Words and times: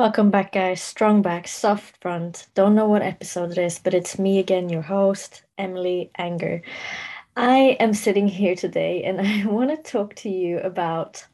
Welcome 0.00 0.30
back, 0.30 0.52
guys. 0.52 0.80
Strong 0.80 1.20
back, 1.20 1.46
soft 1.46 2.00
front. 2.00 2.46
Don't 2.54 2.74
know 2.74 2.88
what 2.88 3.02
episode 3.02 3.50
it 3.50 3.58
is, 3.58 3.78
but 3.78 3.92
it's 3.92 4.18
me 4.18 4.38
again, 4.38 4.70
your 4.70 4.80
host, 4.80 5.42
Emily 5.58 6.10
Anger. 6.16 6.62
I 7.36 7.76
am 7.78 7.92
sitting 7.92 8.26
here 8.26 8.54
today 8.54 9.04
and 9.04 9.20
I 9.44 9.44
want 9.44 9.68
to 9.68 9.92
talk 9.92 10.14
to 10.14 10.30
you 10.30 10.58
about 10.60 11.26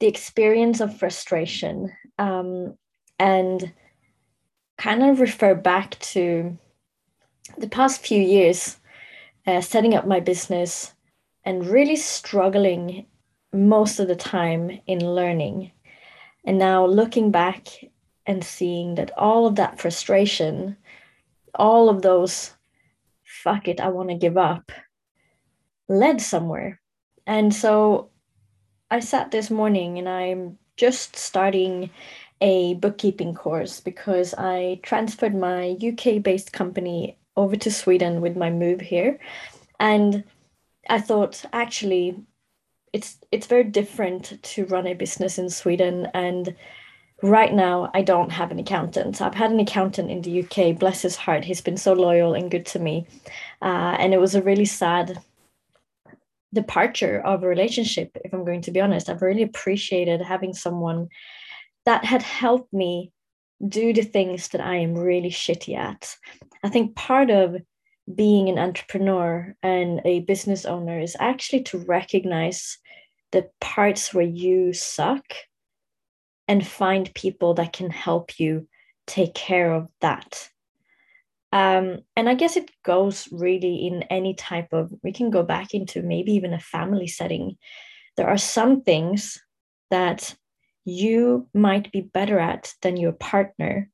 the 0.00 0.06
experience 0.06 0.80
of 0.80 0.98
frustration 0.98 1.92
um, 2.18 2.78
and 3.18 3.70
kind 4.78 5.02
of 5.02 5.20
refer 5.20 5.54
back 5.54 5.98
to 5.98 6.56
the 7.58 7.68
past 7.68 8.00
few 8.00 8.22
years 8.22 8.78
uh, 9.46 9.60
setting 9.60 9.94
up 9.94 10.06
my 10.06 10.20
business 10.20 10.94
and 11.44 11.66
really 11.66 11.96
struggling 11.96 13.04
most 13.52 13.98
of 13.98 14.08
the 14.08 14.16
time 14.16 14.80
in 14.86 15.00
learning 15.00 15.72
and 16.46 16.58
now 16.58 16.86
looking 16.86 17.30
back 17.30 17.66
and 18.24 18.42
seeing 18.42 18.94
that 18.94 19.10
all 19.18 19.46
of 19.46 19.56
that 19.56 19.80
frustration, 19.80 20.76
all 21.54 21.88
of 21.88 22.02
those, 22.02 22.54
fuck 23.24 23.68
it, 23.68 23.80
I 23.80 23.88
want 23.88 24.08
to 24.10 24.14
give 24.14 24.36
up, 24.36 24.72
led 25.88 26.20
somewhere. 26.20 26.80
And 27.26 27.52
so 27.52 28.10
I 28.90 29.00
sat 29.00 29.32
this 29.32 29.50
morning 29.50 29.98
and 29.98 30.08
I'm 30.08 30.58
just 30.76 31.16
starting 31.16 31.90
a 32.40 32.74
bookkeeping 32.74 33.34
course 33.34 33.80
because 33.80 34.34
I 34.34 34.80
transferred 34.82 35.34
my 35.34 35.76
UK 35.82 36.22
based 36.22 36.52
company 36.52 37.18
over 37.36 37.56
to 37.56 37.70
Sweden 37.70 38.20
with 38.20 38.36
my 38.36 38.50
move 38.50 38.80
here. 38.80 39.18
And 39.80 40.24
I 40.88 41.00
thought, 41.00 41.44
actually, 41.52 42.16
it's 42.96 43.18
it's 43.30 43.46
very 43.46 43.64
different 43.64 44.42
to 44.42 44.64
run 44.66 44.86
a 44.86 44.94
business 44.94 45.38
in 45.38 45.50
Sweden 45.50 46.08
and 46.14 46.56
right 47.22 47.52
now 47.52 47.90
I 47.92 48.00
don't 48.00 48.32
have 48.32 48.50
an 48.50 48.58
accountant. 48.58 49.20
I've 49.20 49.34
had 49.34 49.50
an 49.50 49.60
accountant 49.60 50.10
in 50.10 50.22
the 50.22 50.40
UK, 50.42 50.78
bless 50.78 51.02
his 51.02 51.14
heart. 51.14 51.44
He's 51.44 51.60
been 51.60 51.76
so 51.76 51.92
loyal 51.92 52.32
and 52.32 52.50
good 52.50 52.64
to 52.66 52.78
me. 52.78 53.06
Uh, 53.60 53.94
and 54.00 54.14
it 54.14 54.20
was 54.20 54.34
a 54.34 54.42
really 54.42 54.64
sad 54.64 55.18
departure 56.54 57.20
of 57.20 57.42
a 57.42 57.48
relationship, 57.48 58.16
if 58.24 58.32
I'm 58.32 58.46
going 58.46 58.62
to 58.62 58.70
be 58.70 58.80
honest. 58.80 59.10
I've 59.10 59.20
really 59.20 59.42
appreciated 59.42 60.22
having 60.22 60.54
someone 60.54 61.08
that 61.84 62.02
had 62.02 62.22
helped 62.22 62.72
me 62.72 63.12
do 63.68 63.92
the 63.92 64.04
things 64.04 64.48
that 64.48 64.62
I 64.62 64.76
am 64.76 64.94
really 64.94 65.30
shitty 65.30 65.76
at. 65.76 66.16
I 66.64 66.70
think 66.70 66.96
part 66.96 67.28
of 67.28 67.56
being 68.14 68.48
an 68.48 68.58
entrepreneur 68.58 69.54
and 69.62 70.00
a 70.04 70.20
business 70.20 70.64
owner 70.64 70.98
is 70.98 71.16
actually 71.18 71.62
to 71.64 71.78
recognize 71.78 72.78
the 73.32 73.50
parts 73.60 74.14
where 74.14 74.24
you 74.24 74.72
suck 74.72 75.24
and 76.48 76.66
find 76.66 77.12
people 77.14 77.54
that 77.54 77.72
can 77.72 77.90
help 77.90 78.38
you 78.38 78.68
take 79.06 79.34
care 79.34 79.72
of 79.72 79.88
that. 80.00 80.48
Um, 81.52 81.98
and 82.16 82.28
I 82.28 82.34
guess 82.34 82.56
it 82.56 82.70
goes 82.84 83.28
really 83.32 83.86
in 83.86 84.02
any 84.04 84.34
type 84.34 84.72
of, 84.72 84.92
we 85.02 85.12
can 85.12 85.30
go 85.30 85.42
back 85.42 85.74
into 85.74 86.02
maybe 86.02 86.32
even 86.32 86.52
a 86.52 86.60
family 86.60 87.06
setting. 87.06 87.56
There 88.16 88.28
are 88.28 88.38
some 88.38 88.82
things 88.82 89.40
that 89.90 90.34
you 90.84 91.48
might 91.54 91.90
be 91.92 92.00
better 92.00 92.38
at 92.38 92.72
than 92.82 92.96
your 92.96 93.12
partner. 93.12 93.90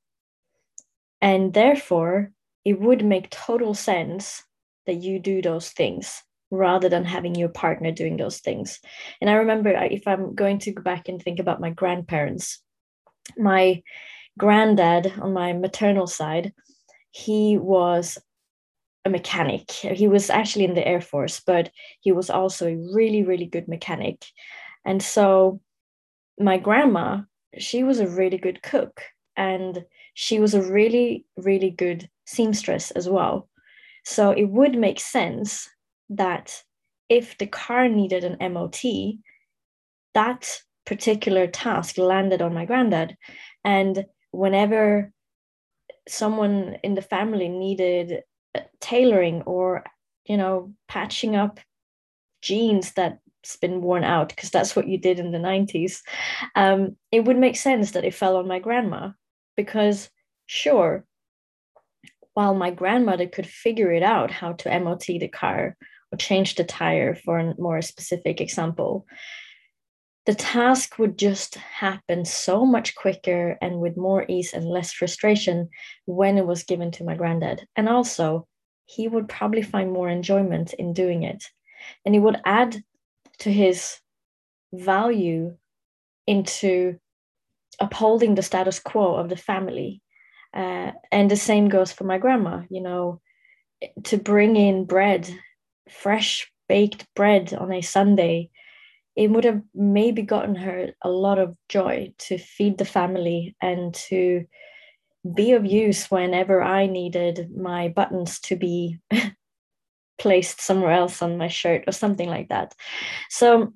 And 1.21 1.55
therefore, 1.55 2.33
it 2.65 2.81
would 2.81 3.05
make 3.05 3.31
total 3.31 3.75
sense 3.75 4.43
that 4.87 5.03
you 5.03 5.19
do 5.19 5.41
those 5.41 5.71
things 5.71 6.23
rather 6.53 6.91
than 6.91 7.05
having 7.05 7.35
your 7.35 7.49
partner 7.49 7.91
doing 7.91 8.19
those 8.19 8.39
things. 8.39 8.79
And 9.21 9.31
I 9.31 9.35
remember 9.35 9.75
uh, 9.75 9.89
if 9.91 10.07
I'm 10.07 10.35
going 10.35 10.59
to 10.61 10.73
go 10.73 10.83
back 10.83 11.09
and 11.09 11.21
think 11.21 11.41
about 11.41 11.63
my 11.63 11.71
grandparents, 11.71 12.63
my 13.39 13.83
granddad 14.39 15.15
on 15.21 15.33
my 15.33 15.55
maternal 15.55 16.07
side, 16.07 16.53
he 17.11 17.57
was 17.57 18.19
a 19.07 19.11
mechanic. 19.11 19.71
He 19.71 20.07
was 20.07 20.29
actually 20.29 20.67
in 20.67 20.75
the 20.75 20.87
Air 20.87 21.01
Force, 21.01 21.41
but 21.41 21.71
he 22.01 22.13
was 22.13 22.29
also 22.29 22.69
a 22.69 22.95
really, 22.95 23.23
really 23.23 23.47
good 23.47 23.67
mechanic. 23.67 24.23
And 24.85 25.03
so 25.03 25.59
my 26.39 26.59
grandma, 26.59 27.23
she 27.59 27.83
was 27.83 27.99
a 27.99 28.07
really 28.07 28.39
good 28.39 28.63
cook 28.63 29.01
and 29.37 29.85
she 30.13 30.39
was 30.39 30.53
a 30.53 30.63
really, 30.63 31.25
really 31.37 31.71
good 31.71 32.11
seamstress 32.27 32.91
as 32.91 33.09
well. 33.09 33.49
So 34.05 34.33
it 34.33 34.45
would 34.45 34.75
make 34.75 35.01
sense 35.01 35.69
that 36.17 36.63
if 37.09 37.37
the 37.39 37.47
car 37.47 37.89
needed 37.89 38.25
an 38.25 38.53
MOT, 38.53 38.83
that 40.15 40.63
particular 40.85 41.47
task 41.47 41.99
landed 41.99 42.43
on 42.43 42.55
my 42.55 42.65
granddad. 42.65 43.17
And 43.65 44.07
whenever 44.31 45.13
someone 46.09 46.77
in 46.83 46.95
the 46.95 47.03
family 47.03 47.49
needed 47.49 48.23
tailoring 48.81 49.43
or, 49.43 49.85
you 50.25 50.37
know, 50.37 50.75
patching 50.89 51.37
up 51.37 51.61
jeans 52.41 52.93
that's 52.93 53.57
been 53.61 53.81
worn 53.81 54.05
out, 54.05 54.29
because 54.29 54.51
that's 54.51 54.75
what 54.75 54.89
you 54.89 54.99
did 54.99 55.19
in 55.19 55.33
the 55.33 55.39
90s, 55.39 56.01
um, 56.55 56.97
it 57.11 57.25
would 57.25 57.39
make 57.39 57.57
sense 57.57 57.93
that 57.93 58.05
it 58.05 58.15
fell 58.15 58.37
on 58.37 58.49
my 58.49 58.59
grandma. 58.59 59.11
Because, 59.57 60.11
sure, 60.47 61.05
while 62.35 62.55
my 62.55 62.71
grandmother 62.71 63.27
could 63.27 63.47
figure 63.47 63.93
it 63.93 64.03
out 64.03 64.31
how 64.31 64.55
to 64.55 64.81
MOT 64.81 65.05
the 65.07 65.29
car 65.29 65.77
change 66.19 66.55
the 66.55 66.65
tire 66.65 67.15
for 67.15 67.39
a 67.39 67.55
more 67.59 67.83
specific 67.83 68.41
example, 68.41 69.07
the 70.27 70.35
task 70.35 70.99
would 70.99 71.19
just 71.19 71.57
happen 71.57 72.25
so 72.25 72.65
much 72.65 72.95
quicker 72.95 73.59
and 73.61 73.81
with 73.81 73.97
more 73.97 74.25
ease 74.29 74.53
and 74.53 74.65
less 74.65 74.93
frustration 74.93 75.69
when 76.05 76.39
it 76.39 76.47
was 76.47 76.63
given 76.63 76.91
to 76.93 77.05
my 77.05 77.15
granddad. 77.15 77.67
And 77.75 77.89
also, 77.89 78.47
he 78.87 79.09
would 79.09 79.29
probably 79.29 79.63
find 79.63 79.91
more 79.91 80.09
enjoyment 80.09 80.75
in 80.75 80.93
doing 80.93 81.25
it. 81.25 81.45
And 82.05 82.15
it 82.15 82.21
would 82.21 82.41
add 82.45 82.83
to 83.41 83.53
his 83.53 83.99
value 84.73 85.57
into 86.27 86.99
upholding 87.81 88.37
the 88.37 88.43
status 88.43 88.79
quo 88.79 89.15
of 89.17 89.29
the 89.29 89.37
family. 89.37 90.03
Uh, 90.55 90.93
and 91.11 91.31
the 91.31 91.37
same 91.37 91.69
goes 91.69 91.91
for 91.91 92.05
my 92.05 92.19
grandma, 92.19 92.63
you 92.71 92.83
know, 92.83 93.21
to 94.05 94.19
bring 94.19 94.57
in 94.57 94.85
bread 94.85 95.29
fresh 95.89 96.51
baked 96.69 97.07
bread 97.15 97.55
on 97.55 97.73
a 97.73 97.83
Sunday, 97.83 98.51
it 99.17 99.31
would 99.31 99.45
have 99.45 99.61
maybe 99.75 100.23
gotten 100.23 100.55
her 100.55 100.93
a 101.03 101.11
lot 101.11 101.39
of 101.39 101.57
joy 101.69 102.13
to 102.19 102.39
feed 102.39 102.79
the 102.79 102.85
family 102.85 103.55
and 103.61 103.95
to 103.95 104.47
be 105.35 105.53
of 105.53 105.67
use 105.67 106.11
whenever 106.11 106.63
I 106.63 106.87
needed 106.87 107.51
my 107.55 107.89
buttons 107.89 108.41
to 108.41 108.57
be 108.57 108.99
placed 110.19 110.61
somewhere 110.61 110.93
else 110.93 111.23
on 111.23 111.37
my 111.37 111.49
shirt 111.49 111.85
or 111.87 111.93
something 111.93 112.29
like 112.29 112.49
that. 112.49 112.75
So 113.29 113.73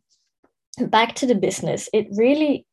back 0.78 1.14
to 1.16 1.26
the 1.26 1.34
business, 1.34 1.88
it 1.92 2.08
really 2.12 2.66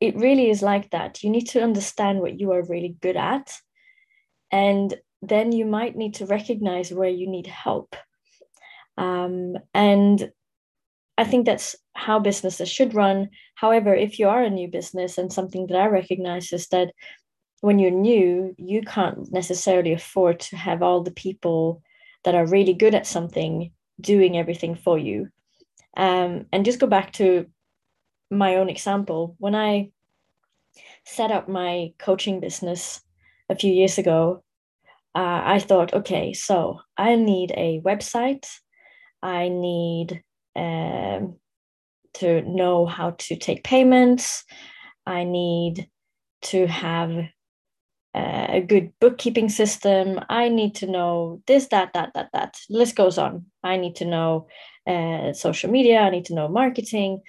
it 0.00 0.16
really 0.16 0.50
is 0.50 0.62
like 0.62 0.90
that. 0.90 1.22
You 1.22 1.30
need 1.30 1.48
to 1.50 1.62
understand 1.62 2.20
what 2.20 2.40
you 2.40 2.50
are 2.52 2.64
really 2.64 2.96
good 3.00 3.16
at 3.16 3.52
and 4.50 4.94
then 5.22 5.52
you 5.52 5.64
might 5.64 5.96
need 5.96 6.14
to 6.14 6.26
recognize 6.26 6.92
where 6.92 7.08
you 7.08 7.28
need 7.28 7.46
help 7.46 7.94
um, 8.96 9.56
and 9.74 10.30
I 11.18 11.24
think 11.24 11.46
that's 11.46 11.76
how 11.94 12.18
businesses 12.18 12.68
should 12.68 12.94
run. 12.94 13.28
However, 13.54 13.94
if 13.94 14.18
you 14.18 14.28
are 14.28 14.42
a 14.42 14.50
new 14.50 14.68
business, 14.68 15.18
and 15.18 15.32
something 15.32 15.66
that 15.66 15.76
I 15.76 15.86
recognize 15.86 16.52
is 16.52 16.68
that 16.68 16.92
when 17.60 17.78
you're 17.78 17.90
new, 17.90 18.54
you 18.58 18.82
can't 18.82 19.30
necessarily 19.32 19.92
afford 19.92 20.40
to 20.40 20.56
have 20.56 20.82
all 20.82 21.02
the 21.02 21.12
people 21.12 21.82
that 22.24 22.34
are 22.34 22.46
really 22.46 22.74
good 22.74 22.94
at 22.94 23.06
something 23.06 23.72
doing 24.00 24.36
everything 24.36 24.74
for 24.74 24.98
you. 24.98 25.28
Um, 25.96 26.46
and 26.52 26.64
just 26.64 26.80
go 26.80 26.86
back 26.86 27.12
to 27.14 27.46
my 28.30 28.56
own 28.56 28.68
example. 28.68 29.36
When 29.38 29.54
I 29.54 29.90
set 31.04 31.30
up 31.30 31.48
my 31.48 31.92
coaching 31.98 32.40
business 32.40 33.00
a 33.48 33.54
few 33.54 33.72
years 33.72 33.98
ago, 33.98 34.42
uh, 35.14 35.42
I 35.44 35.58
thought, 35.58 35.92
okay, 35.92 36.32
so 36.32 36.80
I 36.96 37.16
need 37.16 37.52
a 37.52 37.80
website, 37.84 38.48
I 39.22 39.48
need 39.48 40.22
um, 40.56 41.36
to 42.14 42.42
know 42.42 42.86
how 42.86 43.12
to 43.18 43.36
take 43.36 43.64
payments. 43.64 44.44
I 45.06 45.24
need 45.24 45.88
to 46.42 46.66
have 46.66 47.10
uh, 48.14 48.46
a 48.48 48.60
good 48.60 48.92
bookkeeping 49.00 49.48
system. 49.48 50.20
I 50.28 50.48
need 50.48 50.74
to 50.76 50.86
know 50.86 51.42
this, 51.46 51.68
that, 51.68 51.92
that, 51.94 52.10
that, 52.14 52.30
that. 52.32 52.56
List 52.68 52.96
goes 52.96 53.16
on. 53.16 53.46
I 53.62 53.76
need 53.76 53.96
to 53.96 54.04
know 54.04 54.48
uh, 54.86 55.32
social 55.32 55.70
media. 55.70 56.00
I 56.00 56.10
need 56.10 56.26
to 56.26 56.34
know 56.34 56.48
marketing, 56.48 57.22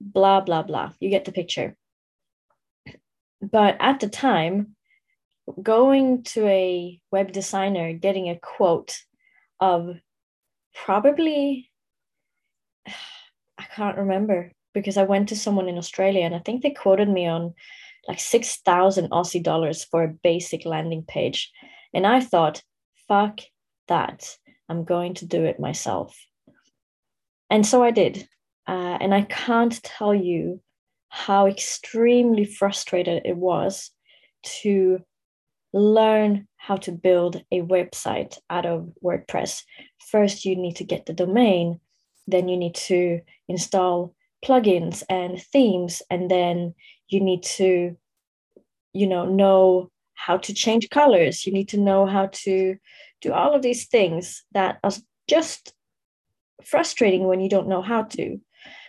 blah, 0.00 0.40
blah, 0.40 0.62
blah. 0.62 0.92
You 1.00 1.10
get 1.10 1.24
the 1.24 1.32
picture. 1.32 1.76
But 3.40 3.76
at 3.78 4.00
the 4.00 4.08
time, 4.08 4.74
going 5.62 6.24
to 6.24 6.46
a 6.46 7.00
web 7.12 7.32
designer, 7.32 7.92
getting 7.92 8.28
a 8.28 8.38
quote 8.38 8.96
of 9.60 9.96
probably 10.84 11.70
I 13.58 13.64
can't 13.74 13.98
remember 13.98 14.52
because 14.72 14.96
I 14.96 15.02
went 15.02 15.28
to 15.30 15.36
someone 15.36 15.68
in 15.68 15.78
Australia 15.78 16.24
and 16.24 16.34
I 16.34 16.38
think 16.38 16.62
they 16.62 16.70
quoted 16.70 17.08
me 17.08 17.26
on 17.26 17.54
like 18.06 18.20
6,000 18.20 19.10
Aussie 19.10 19.42
dollars 19.42 19.84
for 19.84 20.04
a 20.04 20.14
basic 20.22 20.64
landing 20.64 21.02
page. 21.06 21.50
And 21.92 22.06
I 22.06 22.20
thought, 22.20 22.62
fuck 23.08 23.40
that. 23.88 24.36
I'm 24.68 24.84
going 24.84 25.14
to 25.14 25.26
do 25.26 25.44
it 25.44 25.58
myself. 25.58 26.16
And 27.50 27.66
so 27.66 27.82
I 27.82 27.90
did. 27.90 28.28
Uh, 28.66 28.98
and 29.00 29.14
I 29.14 29.22
can't 29.22 29.82
tell 29.82 30.14
you 30.14 30.60
how 31.08 31.46
extremely 31.46 32.44
frustrated 32.44 33.22
it 33.24 33.36
was 33.36 33.90
to 34.60 35.00
learn 35.72 36.46
how 36.56 36.76
to 36.76 36.92
build 36.92 37.42
a 37.50 37.62
website 37.62 38.38
out 38.50 38.66
of 38.66 38.90
WordPress. 39.02 39.62
First, 40.10 40.44
you 40.44 40.56
need 40.56 40.76
to 40.76 40.84
get 40.84 41.06
the 41.06 41.12
domain, 41.12 41.80
then 42.26 42.48
you 42.48 42.56
need 42.56 42.74
to 42.74 43.20
install 43.48 44.14
plugins 44.44 45.02
and 45.08 45.40
themes, 45.40 46.02
and 46.10 46.30
then 46.30 46.74
you 47.08 47.20
need 47.20 47.42
to, 47.42 47.96
you 48.92 49.06
know, 49.06 49.26
know 49.26 49.90
how 50.14 50.36
to 50.36 50.54
change 50.54 50.90
colors. 50.90 51.46
You 51.46 51.52
need 51.52 51.68
to 51.70 51.78
know 51.78 52.06
how 52.06 52.26
to 52.44 52.76
do 53.20 53.32
all 53.32 53.54
of 53.54 53.62
these 53.62 53.86
things 53.86 54.44
that 54.52 54.78
are 54.82 54.92
just 55.28 55.72
frustrating 56.64 57.24
when 57.26 57.40
you 57.40 57.48
don't 57.48 57.68
know 57.68 57.82
how 57.82 58.02
to. 58.02 58.40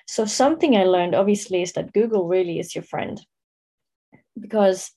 So, 0.07 0.25
something 0.25 0.75
I 0.75 0.85
learned 0.85 1.13
obviously 1.13 1.61
is 1.61 1.73
that 1.73 1.93
Google 1.93 2.27
really 2.27 2.59
is 2.59 2.73
your 2.73 2.83
friend 2.83 3.19
because 4.39 4.91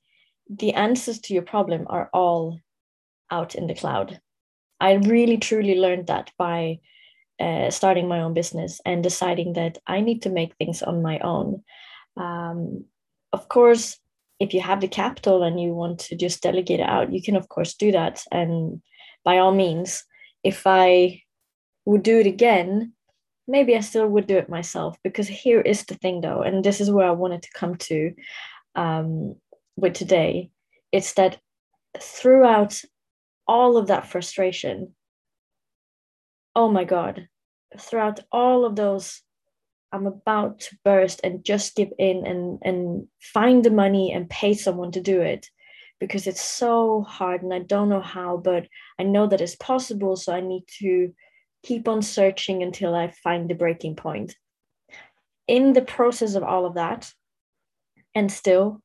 the 0.59 0.75
answers 0.75 1.21
to 1.21 1.35
your 1.35 1.43
problem 1.43 1.87
are 1.89 2.11
all 2.13 2.59
out 3.31 3.55
in 3.55 3.67
the 3.67 3.75
cloud. 3.75 4.21
I 4.81 4.95
really 4.95 5.37
truly 5.37 5.79
learned 5.79 6.09
that 6.09 6.31
by 6.37 6.81
uh, 7.41 7.71
starting 7.71 8.09
my 8.09 8.21
own 8.21 8.35
business 8.35 8.81
and 8.85 9.03
deciding 9.03 9.55
that 9.55 9.79
I 9.87 10.01
need 10.01 10.23
to 10.23 10.31
make 10.31 10.55
things 10.57 10.83
on 10.83 11.03
my 11.03 11.19
own. 11.21 11.63
Um, 12.17 12.85
of 13.33 13.49
course, 13.49 13.99
if 14.39 14.53
you 14.53 14.61
have 14.61 14.81
the 14.81 14.89
capital 14.89 15.43
and 15.43 15.61
you 15.61 15.73
want 15.73 16.01
to 16.01 16.17
just 16.17 16.43
delegate 16.43 16.81
it 16.81 16.89
out, 16.89 17.13
you 17.13 17.23
can, 17.23 17.37
of 17.37 17.49
course, 17.49 17.75
do 17.75 17.93
that. 17.93 18.25
And 18.31 18.83
by 19.25 19.39
all 19.39 19.55
means, 19.55 20.05
if 20.43 20.67
I 20.67 21.23
would 21.85 22.03
do 22.03 22.19
it 22.19 22.27
again, 22.27 22.93
maybe 23.49 23.77
I 23.77 23.81
still 23.81 24.09
would 24.09 24.27
do 24.27 24.37
it 24.37 24.49
myself 24.49 24.97
because 25.03 25.29
here 25.29 25.61
is 25.61 25.85
the 25.85 25.95
thing 25.95 26.21
though, 26.21 26.43
and 26.43 26.65
this 26.65 26.81
is 26.81 26.91
where 26.91 27.07
I 27.07 27.13
wanted 27.13 27.43
to 27.43 27.51
come 27.55 27.77
to 27.77 28.13
um, 28.75 29.37
with 29.77 29.95
today. 29.95 30.51
It's 30.91 31.15
that 31.15 31.39
throughout 31.99 32.81
all 33.47 33.77
of 33.77 33.89
that 33.89 34.07
frustration, 34.07 34.95
oh 36.55 36.71
my 36.71 36.85
God, 36.85 37.29
throughout 37.79 38.21
all 38.31 38.65
of 38.65 38.77
those, 38.77 39.23
I'm 39.93 40.07
about 40.07 40.61
to 40.61 40.79
burst 40.85 41.21
and 41.23 41.45
just 41.45 41.77
give 41.77 41.91
in 41.99 42.27
and, 42.27 42.59
and 42.63 43.09
find 43.21 43.65
the 43.65 43.71
money 43.71 44.13
and 44.13 44.29
pay 44.29 44.55
someone 44.55 44.93
to 44.93 45.01
do 45.01 45.21
it 45.21 45.49
because 46.01 46.27
it's 46.27 46.41
so 46.43 47.03
hard 47.03 47.43
and 47.43 47.53
I 47.55 47.61
don't 47.61 47.89
know 47.89 48.01
how, 48.01 48.37
but 48.37 48.67
I 48.99 49.05
know 49.05 49.27
that 49.27 49.41
it's 49.41 49.57
possible. 49.57 50.17
So 50.17 50.35
I 50.35 50.41
need 50.41 50.65
to 50.79 51.15
keep 51.63 51.89
on 51.89 52.03
searching 52.03 52.63
until 52.63 52.95
I 52.95 53.13
find 53.23 53.49
the 53.49 53.55
breaking 53.55 53.97
point. 53.97 54.35
In 55.47 55.75
the 55.75 55.83
process 55.83 56.35
of 56.35 56.43
all 56.43 56.67
of 56.67 56.75
that, 56.75 57.13
and 58.15 58.31
still, 58.31 58.83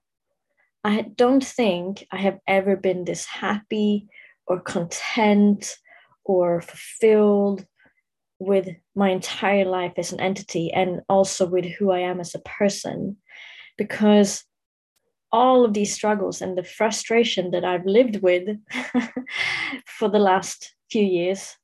I 0.87 1.01
don't 1.01 1.43
think 1.43 2.07
I 2.11 2.17
have 2.17 2.39
ever 2.47 2.77
been 2.77 3.03
this 3.03 3.25
happy 3.25 4.07
or 4.45 4.61
content 4.61 5.75
or 6.23 6.61
fulfilled 6.61 7.65
with 8.39 8.69
my 8.95 9.09
entire 9.09 9.65
life 9.65 9.93
as 9.97 10.13
an 10.13 10.21
entity 10.21 10.71
and 10.71 11.01
also 11.09 11.45
with 11.45 11.65
who 11.65 11.91
I 11.91 11.99
am 11.99 12.21
as 12.21 12.33
a 12.33 12.39
person. 12.39 13.17
Because 13.77 14.45
all 15.31 15.65
of 15.65 15.73
these 15.73 15.93
struggles 15.93 16.41
and 16.41 16.57
the 16.57 16.63
frustration 16.63 17.51
that 17.51 17.65
I've 17.65 17.85
lived 17.85 18.21
with 18.21 18.47
for 19.85 20.07
the 20.07 20.19
last 20.19 20.73
few 20.89 21.03
years 21.03 21.57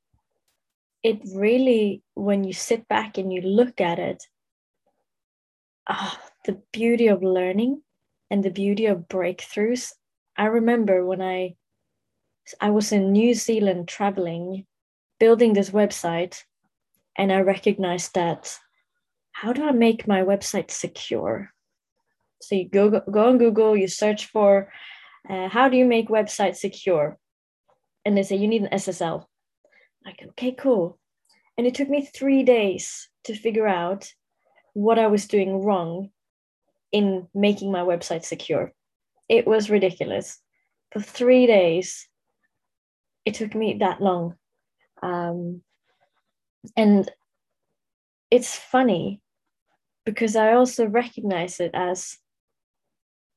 it 1.04 1.20
really, 1.36 2.02
when 2.14 2.44
you 2.44 2.54
sit 2.54 2.88
back 2.88 3.18
and 3.18 3.32
you 3.32 3.42
look 3.42 3.82
at 3.82 4.00
it, 4.00 4.24
ah, 5.88 6.18
the 6.46 6.62
beauty 6.72 7.08
of 7.08 7.22
learning 7.22 7.82
and 8.30 8.44
the 8.44 8.50
beauty 8.50 8.86
of 8.86 9.08
breakthroughs. 9.08 9.94
I 10.38 10.46
remember 10.46 11.06
when 11.06 11.22
I 11.22 11.56
I 12.60 12.72
was 12.72 12.92
in 12.92 13.12
New 13.12 13.34
Zealand 13.34 13.88
traveling, 13.88 14.66
building 15.20 15.54
this 15.54 15.70
website, 15.70 16.44
and 17.18 17.32
I 17.32 17.42
recognized 17.42 18.16
that 18.16 18.58
how 19.32 19.54
do 19.54 19.66
I 19.66 19.72
make 19.72 20.08
my 20.08 20.22
website 20.22 20.72
secure? 20.72 21.52
So 22.42 22.56
you 22.56 22.70
go 22.70 22.90
go 22.90 23.30
on 23.30 23.38
Google, 23.38 23.78
you 23.78 23.88
search 23.88 24.26
for 24.28 24.72
uh, 25.30 25.48
how 25.48 25.70
do 25.70 25.78
you 25.78 25.86
make 25.86 26.10
websites 26.10 26.58
secure, 26.58 27.18
and 28.04 28.18
they 28.18 28.24
say 28.24 28.36
you 28.36 28.48
need 28.48 28.64
an 28.64 28.78
SSL 28.80 29.26
like, 30.06 30.24
okay, 30.30 30.52
cool. 30.52 31.00
And 31.58 31.68
it 31.68 31.76
took 31.76 31.90
me 31.90 32.06
three 32.06 32.44
days 32.44 33.10
to 33.26 33.36
figure 33.36 33.68
out 33.68 34.12
what 34.74 35.00
I 35.00 35.08
was 35.08 35.28
doing 35.28 35.64
wrong 35.64 36.10
in 36.94 37.28
making 37.34 37.72
my 37.72 37.82
website 37.82 38.24
secure. 38.24 38.72
It 39.28 39.46
was 39.46 39.70
ridiculous. 39.70 40.40
For 40.92 41.02
three 41.02 41.48
days, 41.48 42.08
it 43.26 43.34
took 43.34 43.56
me 43.56 43.78
that 43.80 44.00
long. 44.00 44.36
Um, 45.02 45.62
and 46.78 47.12
it's 48.32 48.56
funny 48.56 49.20
because 50.06 50.36
I 50.36 50.54
also 50.54 50.86
recognize 50.86 51.60
it 51.60 51.72
as 51.74 52.18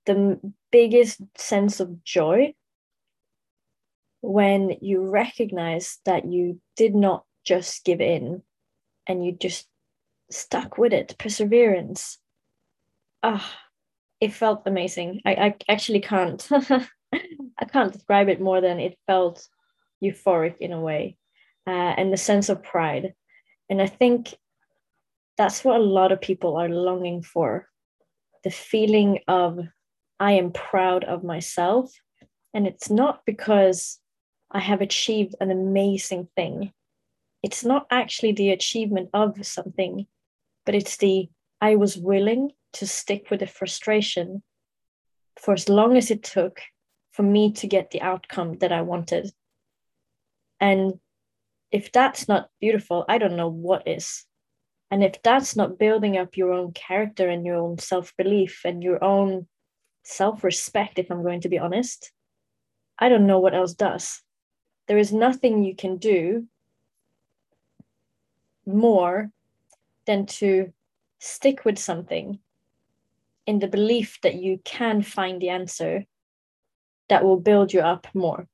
the 0.04 0.38
biggest 0.70 1.20
sense 1.36 1.80
of 1.80 2.04
joy 2.04 2.54
when 4.20 4.76
you 4.80 5.08
recognize 5.08 5.98
that 6.04 6.24
you 6.24 6.60
did 6.76 6.94
not 6.94 7.24
just 7.44 7.84
give 7.84 8.00
in 8.00 8.42
and 9.06 9.24
you 9.24 9.32
just 9.32 9.66
stuck 10.30 10.78
with 10.78 10.92
it, 10.92 11.16
perseverance. 11.18 12.18
Oh, 13.28 13.44
it 14.20 14.32
felt 14.32 14.62
amazing. 14.66 15.20
I, 15.26 15.30
I 15.34 15.54
actually 15.68 15.98
can't 15.98 16.48
I 17.12 17.64
can't 17.68 17.92
describe 17.92 18.28
it 18.28 18.40
more 18.40 18.60
than 18.60 18.78
it 18.78 18.96
felt 19.08 19.48
euphoric 20.00 20.58
in 20.60 20.72
a 20.72 20.80
way, 20.80 21.16
uh, 21.66 21.94
and 21.98 22.12
the 22.12 22.16
sense 22.16 22.48
of 22.48 22.62
pride. 22.62 23.14
And 23.68 23.82
I 23.82 23.88
think 23.88 24.32
that's 25.36 25.64
what 25.64 25.80
a 25.80 25.82
lot 25.82 26.12
of 26.12 26.20
people 26.20 26.56
are 26.56 26.68
longing 26.68 27.20
for 27.20 27.68
the 28.44 28.50
feeling 28.52 29.18
of 29.26 29.58
I 30.20 30.32
am 30.32 30.52
proud 30.52 31.02
of 31.02 31.24
myself. 31.24 31.92
And 32.54 32.64
it's 32.64 32.88
not 32.88 33.22
because 33.26 33.98
I 34.52 34.60
have 34.60 34.82
achieved 34.82 35.34
an 35.40 35.50
amazing 35.50 36.28
thing. 36.36 36.72
It's 37.42 37.64
not 37.64 37.88
actually 37.90 38.32
the 38.32 38.50
achievement 38.50 39.10
of 39.12 39.44
something, 39.44 40.06
but 40.64 40.76
it's 40.76 40.96
the 40.98 41.28
I 41.60 41.74
was 41.74 41.96
willing 41.96 42.52
to 42.78 42.86
stick 42.86 43.30
with 43.30 43.40
the 43.40 43.46
frustration 43.46 44.42
for 45.40 45.54
as 45.54 45.68
long 45.68 45.96
as 45.96 46.10
it 46.10 46.22
took 46.22 46.60
for 47.12 47.22
me 47.22 47.52
to 47.52 47.66
get 47.66 47.90
the 47.90 48.02
outcome 48.02 48.58
that 48.58 48.72
I 48.72 48.82
wanted. 48.82 49.30
And 50.60 50.94
if 51.70 51.92
that's 51.92 52.28
not 52.28 52.48
beautiful, 52.60 53.04
I 53.08 53.18
don't 53.18 53.36
know 53.36 53.48
what 53.48 53.86
is. 53.86 54.24
And 54.90 55.02
if 55.02 55.22
that's 55.22 55.56
not 55.56 55.78
building 55.78 56.16
up 56.16 56.36
your 56.36 56.52
own 56.52 56.72
character 56.72 57.28
and 57.28 57.44
your 57.44 57.56
own 57.56 57.78
self 57.78 58.16
belief 58.16 58.62
and 58.64 58.82
your 58.82 59.02
own 59.02 59.48
self 60.04 60.44
respect, 60.44 60.98
if 60.98 61.10
I'm 61.10 61.22
going 61.22 61.40
to 61.40 61.48
be 61.48 61.58
honest, 61.58 62.12
I 62.98 63.08
don't 63.08 63.26
know 63.26 63.40
what 63.40 63.54
else 63.54 63.74
does 63.74 64.22
there 64.86 64.98
is 64.98 65.12
nothing 65.12 65.64
you 65.64 65.74
can 65.74 65.96
do 65.96 66.46
more 68.64 69.30
than 70.06 70.26
to 70.26 70.72
stick 71.18 71.64
with 71.64 71.78
something 71.78 72.38
in 73.46 73.60
the 73.60 73.68
belief 73.68 74.18
that 74.22 74.34
you 74.34 74.60
can 74.64 75.02
find 75.02 75.40
the 75.40 75.50
answer 75.50 76.04
that 77.08 77.24
will 77.24 77.38
build 77.38 77.72
you 77.72 77.80
up 77.80 78.06
more. 78.14 78.48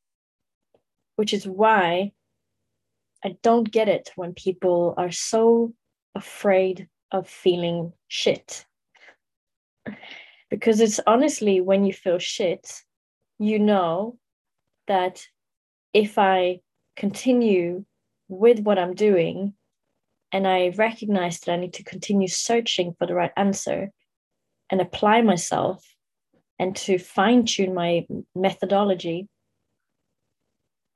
Which 1.17 1.33
is 1.33 1.47
why 1.47 2.13
I 3.25 3.37
don't 3.43 3.71
get 3.71 3.89
it 3.89 4.11
when 4.17 4.35
people 4.35 4.95
are 4.97 5.13
so 5.13 5.73
afraid 6.15 6.89
of 7.11 7.29
feeling 7.29 7.93
shit. 8.09 8.67
Because 10.51 10.81
it's 10.81 11.01
honestly 11.07 11.61
when 11.61 11.85
you 11.85 11.93
feel 11.93 12.19
shit, 12.19 12.83
you 13.39 13.59
know 13.59 14.19
that 14.87 15.25
if 15.95 16.19
I 16.19 16.61
continue 16.97 17.85
with 18.29 18.61
what 18.61 18.79
I'm 18.79 18.95
doing 18.95 19.55
and 20.31 20.47
I 20.47 20.73
recognize 20.77 21.41
that 21.41 21.53
I 21.53 21.57
need 21.57 21.75
to 21.75 21.85
continue 21.85 22.29
searching 22.29 22.95
for 22.99 23.07
the 23.07 23.15
right 23.15 23.33
answer 23.37 23.91
and 24.73 24.81
apply 24.81 25.21
myself 25.21 25.85
and 26.59 26.75
to 26.75 26.99
fine 26.99 27.45
tune 27.45 27.75
my 27.75 28.07
methodology, 28.35 29.29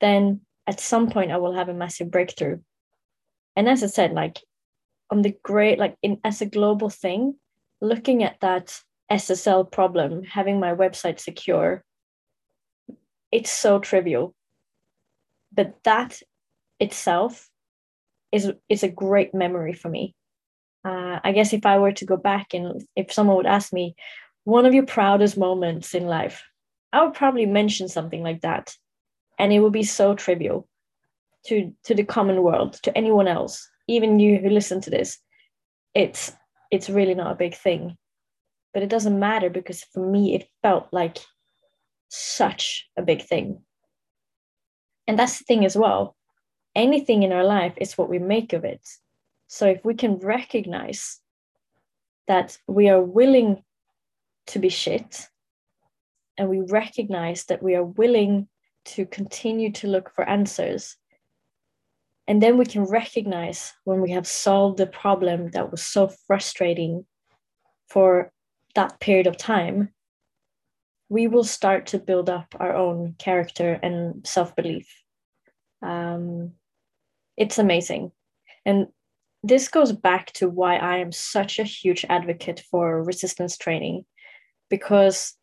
then 0.01 0.41
at 0.67 0.81
some 0.81 1.11
point 1.11 1.31
I 1.31 1.37
will 1.37 1.53
have 1.53 1.69
a 1.69 1.75
massive 1.75 2.11
breakthrough. 2.11 2.61
And 3.55 3.69
as 3.69 3.85
I 3.85 3.89
said, 3.89 4.13
like 4.13 4.41
on 5.11 5.21
the 5.23 5.37
great, 5.43 5.79
like 5.79 5.95
in 6.03 6.19
as 6.25 6.41
a 6.41 6.47
global 6.47 6.89
thing, 6.89 7.37
looking 7.83 8.25
at 8.25 8.41
that 8.41 8.81
SSL 9.13 9.71
problem, 9.71 10.25
having 10.25 10.59
my 10.59 10.75
website 10.75 11.21
secure, 11.21 11.85
it's 13.31 13.51
so 13.51 13.79
trivial. 13.79 14.35
But 15.53 15.75
that 15.85 16.21
itself 16.81 17.49
is 18.33 18.53
is 18.71 18.83
a 18.83 18.89
great 18.89 19.35
memory 19.35 19.75
for 19.75 19.91
me. 19.91 20.15
Uh, 20.87 21.19
I 21.25 21.33
guess 21.33 21.53
if 21.53 21.67
I 21.67 21.79
were 21.79 21.93
to 21.93 22.05
go 22.05 22.17
back 22.17 22.55
and 22.55 22.87
if 22.95 23.13
someone 23.13 23.37
would 23.37 23.47
ask 23.47 23.73
me, 23.73 23.97
one 24.45 24.67
of 24.67 24.75
your 24.75 24.87
proudest 24.87 25.37
moments 25.37 25.95
in 25.95 26.07
life, 26.07 26.45
I 26.93 27.03
would 27.03 27.15
probably 27.15 27.47
mention 27.47 27.89
something 27.89 28.23
like 28.23 28.43
that, 28.43 28.77
and 29.39 29.53
it 29.53 29.59
would 29.61 29.73
be 29.73 29.83
so 29.83 30.15
trivial 30.15 30.69
to 31.47 31.73
to 31.85 31.95
the 31.95 32.05
common 32.05 32.43
world, 32.43 32.75
to 32.85 32.97
anyone 32.97 33.27
else, 33.27 33.69
even 33.89 34.21
you 34.21 34.39
who 34.39 34.49
listen 34.49 34.81
to 34.83 34.91
this. 34.91 35.19
It's 35.95 36.33
it's 36.71 36.89
really 36.89 37.15
not 37.15 37.33
a 37.33 37.43
big 37.45 37.57
thing, 37.57 37.97
but 38.73 38.85
it 38.85 38.89
doesn't 38.89 39.19
matter 39.19 39.51
because 39.51 39.83
for 39.83 40.09
me 40.09 40.37
it 40.37 40.49
felt 40.63 40.87
like 40.93 41.19
such 42.09 42.89
a 42.97 43.03
big 43.03 43.23
thing. 43.23 43.63
And 45.09 45.19
that's 45.19 45.39
the 45.39 45.45
thing 45.45 45.65
as 45.65 45.77
well 45.77 46.17
anything 46.77 47.23
in 47.23 47.33
our 47.33 47.43
life 47.45 47.73
is 47.79 47.99
what 47.99 48.11
we 48.11 48.19
make 48.19 48.53
of 48.53 48.65
it. 48.65 48.87
So 49.47 49.67
if 49.67 49.85
we 49.85 49.95
can 49.95 50.17
recognize 50.17 51.21
that 52.27 52.59
we 52.67 52.89
are 52.89 53.01
willing 53.01 53.63
to 54.49 54.59
be 54.59 54.69
shit 54.69 55.29
and 56.39 56.49
we 56.49 56.61
recognize 56.61 57.45
that 57.47 57.63
we 57.63 57.75
are 57.75 57.85
willing 57.85 58.49
to 58.87 59.07
continue 59.07 59.73
to 59.73 59.89
look 59.89 60.13
for 60.15 60.29
answers 60.29 60.97
and 62.29 62.43
then 62.43 62.59
we 62.59 62.65
can 62.65 62.85
recognize 62.85 63.73
when 63.85 64.01
we 64.01 64.11
have 64.11 64.27
solved 64.27 64.79
the 64.79 64.87
problem 64.87 65.51
that 65.51 65.71
was 65.71 65.83
so 65.83 66.09
frustrating 66.27 67.05
for 67.89 68.33
that 68.75 68.99
period 69.01 69.27
of 69.27 69.37
time 69.37 69.91
we 71.09 71.29
will 71.29 71.45
start 71.45 71.87
to 71.87 71.99
build 71.99 72.29
up 72.29 72.55
our 72.59 72.75
own 72.75 73.15
character 73.19 73.79
and 73.83 74.27
self-belief 74.27 74.89
um, 75.83 76.53
it's 77.37 77.59
amazing. 77.59 78.13
And 78.65 78.89
this 79.49 79.69
goes 79.69 79.93
back 79.93 80.33
to 80.33 80.49
why 80.49 80.77
I 80.77 80.99
am 80.99 81.13
such 81.13 81.59
a 81.59 81.65
huge 81.65 82.05
advocate 82.09 82.63
for 82.71 83.03
resistance 83.03 83.57
training 83.57 84.05
because 84.69 85.35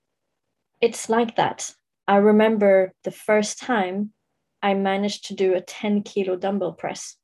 it's 0.81 1.09
like 1.09 1.35
that. 1.37 1.73
I 2.07 2.17
remember 2.17 2.93
the 3.03 3.11
first 3.11 3.59
time 3.59 4.11
I 4.61 4.73
managed 4.73 5.25
to 5.25 5.35
do 5.35 5.53
a 5.53 5.61
10 5.61 6.03
kilo 6.03 6.35
dumbbell 6.35 6.73
press 6.73 7.15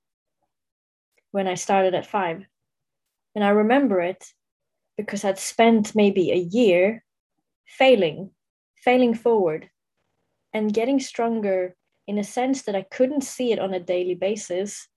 when 1.31 1.47
I 1.47 1.55
started 1.55 1.93
at 1.95 2.05
five. 2.05 2.45
And 3.35 3.43
I 3.43 3.49
remember 3.49 3.99
it 3.99 4.25
because 4.97 5.23
I'd 5.23 5.39
spent 5.39 5.95
maybe 5.95 6.31
a 6.31 6.35
year 6.35 7.03
failing, 7.65 8.31
failing 8.83 9.13
forward, 9.13 9.69
and 10.53 10.73
getting 10.73 10.99
stronger 10.99 11.75
in 12.07 12.17
a 12.17 12.23
sense 12.23 12.63
that 12.63 12.75
I 12.75 12.81
couldn't 12.81 13.21
see 13.21 13.51
it 13.51 13.59
on 13.59 13.73
a 13.73 13.79
daily 13.79 14.15
basis. 14.15 14.87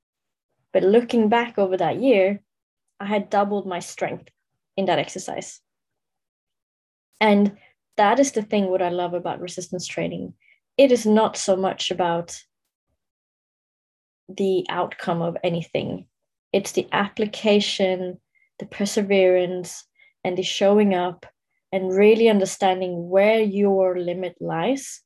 But 0.72 0.82
looking 0.82 1.28
back 1.28 1.58
over 1.58 1.76
that 1.76 2.00
year, 2.00 2.40
I 2.98 3.06
had 3.06 3.30
doubled 3.30 3.66
my 3.66 3.80
strength 3.80 4.28
in 4.76 4.86
that 4.86 4.98
exercise. 4.98 5.60
And 7.20 7.56
that 7.96 8.18
is 8.18 8.32
the 8.32 8.42
thing 8.42 8.68
what 8.68 8.82
I 8.82 8.88
love 8.88 9.14
about 9.14 9.40
resistance 9.40 9.86
training. 9.86 10.34
It 10.78 10.90
is 10.90 11.04
not 11.04 11.36
so 11.36 11.56
much 11.56 11.90
about 11.90 12.42
the 14.28 14.64
outcome 14.70 15.20
of 15.20 15.36
anything, 15.44 16.06
it's 16.52 16.72
the 16.72 16.88
application, 16.92 18.20
the 18.58 18.66
perseverance, 18.66 19.84
and 20.24 20.38
the 20.38 20.42
showing 20.42 20.94
up 20.94 21.26
and 21.72 21.94
really 21.94 22.28
understanding 22.28 23.08
where 23.08 23.40
your 23.40 23.98
limit 23.98 24.36
lies 24.40 25.00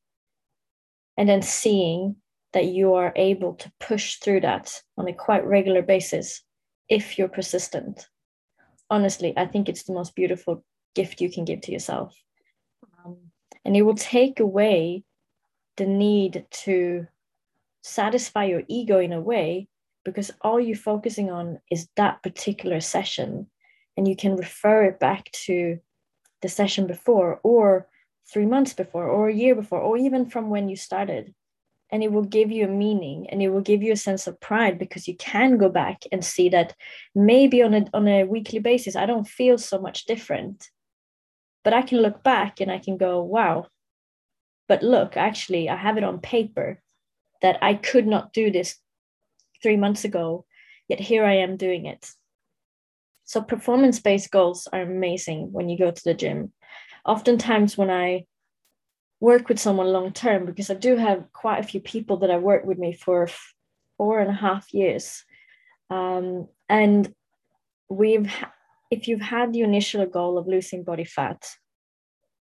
and 1.16 1.28
then 1.28 1.42
seeing 1.42 2.16
that 2.56 2.64
you 2.64 2.94
are 2.94 3.12
able 3.16 3.52
to 3.52 3.70
push 3.78 4.14
through 4.14 4.40
that 4.40 4.80
on 4.96 5.06
a 5.06 5.12
quite 5.12 5.46
regular 5.46 5.82
basis 5.82 6.40
if 6.88 7.18
you're 7.18 7.28
persistent. 7.28 8.08
Honestly, 8.88 9.34
I 9.36 9.44
think 9.44 9.68
it's 9.68 9.82
the 9.82 9.92
most 9.92 10.14
beautiful 10.14 10.64
gift 10.94 11.20
you 11.20 11.30
can 11.30 11.44
give 11.44 11.60
to 11.60 11.72
yourself. 11.72 12.18
Um, 13.04 13.18
and 13.66 13.76
it 13.76 13.82
will 13.82 13.94
take 13.94 14.40
away 14.40 15.04
the 15.76 15.84
need 15.84 16.46
to 16.64 17.06
satisfy 17.82 18.44
your 18.44 18.62
ego 18.68 19.00
in 19.00 19.12
a 19.12 19.20
way 19.20 19.68
because 20.02 20.30
all 20.40 20.58
you're 20.58 20.78
focusing 20.78 21.30
on 21.30 21.60
is 21.70 21.88
that 21.96 22.22
particular 22.22 22.80
session 22.80 23.48
and 23.98 24.08
you 24.08 24.16
can 24.16 24.34
refer 24.34 24.84
it 24.84 24.98
back 24.98 25.30
to 25.32 25.78
the 26.40 26.48
session 26.48 26.86
before 26.86 27.38
or 27.42 27.86
three 28.32 28.46
months 28.46 28.72
before 28.72 29.06
or 29.06 29.28
a 29.28 29.34
year 29.34 29.54
before 29.54 29.80
or 29.80 29.98
even 29.98 30.25
from 30.25 30.48
when 30.48 30.70
you 30.70 30.76
started 30.76 31.34
and 31.90 32.02
it 32.02 32.12
will 32.12 32.25
give 32.25 32.50
you 32.50 32.64
a 32.64 32.69
meaning 32.69 33.26
and 33.31 33.43
it 33.43 33.49
will 33.49 33.61
give 33.61 33.83
you 33.83 33.93
a 33.93 33.97
sense 33.97 34.26
of 34.26 34.40
pride 34.40 34.78
because 34.78 35.07
you 35.07 35.16
can 35.16 35.57
go 35.57 35.69
back 35.69 36.02
and 36.11 36.25
see 36.25 36.49
that 36.49 36.75
maybe 37.14 37.62
on 37.62 37.75
a 37.75 37.85
on 37.95 38.09
a 38.09 38.25
weekly 38.25 38.59
basis 38.59 38.97
i 38.97 39.07
don't 39.07 39.28
feel 39.28 39.59
so 39.59 39.78
much 39.78 40.05
different. 40.05 40.71
But 41.64 41.73
i 41.75 41.83
can 41.83 41.99
look 41.99 42.23
back 42.23 42.61
and 42.61 42.71
i 42.71 42.78
can 42.78 42.97
go 42.97 43.23
wow. 43.23 43.66
But 44.69 44.83
look 44.83 45.16
actually 45.16 45.69
i 45.69 45.76
have 45.76 45.97
it 45.97 46.05
on 46.05 46.21
paper 46.21 46.81
that 47.43 47.59
i 47.62 47.75
could 47.75 48.07
not 48.07 48.33
do 48.33 48.50
this 48.50 48.76
3 49.62 49.76
months 49.76 50.05
ago 50.05 50.45
yet 50.88 51.00
here 51.00 51.25
i 51.25 51.35
am 51.35 51.57
doing 51.57 51.87
it. 51.87 52.11
So 53.25 53.43
performance 53.43 54.00
based 54.00 54.31
goals 54.31 54.69
are 54.73 54.83
amazing 54.83 55.52
when 55.52 55.69
you 55.69 55.76
go 55.76 55.90
to 55.90 56.05
the 56.05 56.14
gym. 56.14 56.52
Oftentimes 57.05 57.76
when 57.76 57.90
I 57.90 58.26
work 59.20 59.49
with 59.49 59.58
someone 59.58 59.87
long 59.87 60.12
term, 60.12 60.46
because 60.46 60.70
I 60.70 60.75
do 60.75 60.96
have 60.96 61.32
quite 61.32 61.61
a 61.61 61.66
few 61.66 61.80
people 61.80 62.18
that 62.18 62.30
have 62.30 62.42
worked 62.42 62.66
with 62.66 62.78
me 62.78 62.92
for 62.92 63.28
four 63.96 64.20
and 64.20 64.30
a 64.30 64.35
half 64.35 64.73
years, 64.75 65.25
um, 65.90 66.49
and 66.68 67.12
we've 67.88 68.30
if 68.90 69.08
you've 69.08 69.20
had 69.20 69.52
the 69.52 69.62
initial 69.62 70.06
goal 70.06 70.38
of 70.38 70.46
losing 70.46 70.85
body 70.85 71.04
fat, 71.04 71.44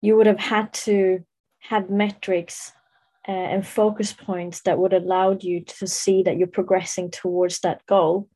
you 0.02 0.16
would 0.16 0.28
have 0.28 0.40
had 0.40 0.72
to 0.74 1.20
have 1.60 1.90
metrics 1.90 2.72
uh, 3.28 3.32
and 3.32 3.68
focus 3.68 4.14
points 4.14 4.62
that 4.62 4.80
would 4.80 4.94
allow 4.94 5.38
you 5.40 5.64
to 5.66 5.86
see 5.86 6.24
that 6.24 6.38
you're 6.38 6.48
progressing 6.48 7.12
towards 7.12 7.60
that 7.60 7.86
goal, 7.86 8.30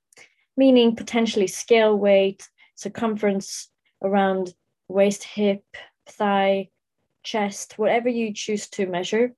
meaning 0.57 0.95
potentially 0.95 1.47
scale 1.47 1.95
weight, 1.95 2.49
circumference 2.75 3.69
around 4.03 4.53
waist, 4.89 5.23
hip, 5.23 5.63
thigh, 6.05 6.69
chest, 7.23 7.77
whatever 7.77 8.09
you 8.09 8.33
choose 8.33 8.67
to 8.69 8.85
measure, 8.85 9.33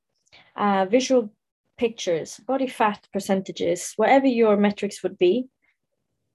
uh, 0.55 0.85
visual 0.89 1.31
pictures, 1.77 2.39
body 2.47 2.67
fat 2.67 3.07
percentages, 3.11 3.93
whatever 3.95 4.27
your 4.27 4.57
metrics 4.57 5.03
would 5.03 5.17
be. 5.17 5.47